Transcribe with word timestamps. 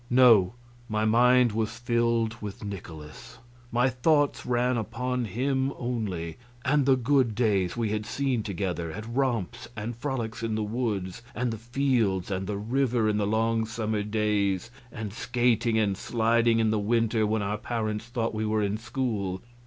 No, 0.09 0.55
my 0.89 1.05
mind 1.05 1.51
was 1.51 1.77
filled 1.77 2.33
with 2.41 2.63
Nikolaus, 2.63 3.37
my 3.71 3.87
thoughts 3.87 4.47
ran 4.47 4.75
upon 4.75 5.25
him 5.25 5.71
only, 5.77 6.37
and 6.65 6.87
the 6.87 6.95
good 6.95 7.35
days 7.35 7.77
we 7.77 7.89
had 7.89 8.07
seen 8.07 8.41
together 8.41 8.91
at 8.91 9.05
romps 9.05 9.67
and 9.75 9.95
frolics 9.95 10.41
in 10.41 10.55
the 10.55 10.63
woods 10.63 11.21
and 11.35 11.51
the 11.53 11.59
fields 11.59 12.31
and 12.31 12.47
the 12.47 12.57
river 12.57 13.07
in 13.07 13.17
the 13.17 13.27
long 13.27 13.63
summer 13.67 14.01
days, 14.01 14.71
and 14.91 15.13
skating 15.13 15.77
and 15.77 15.95
sliding 15.95 16.57
in 16.57 16.71
the 16.71 16.79
winter 16.79 17.27
when 17.27 17.43
our 17.43 17.59
parents 17.59 18.05
thought 18.05 18.33
we 18.33 18.43
were 18.43 18.63
in 18.63 18.79
school. 18.79 19.43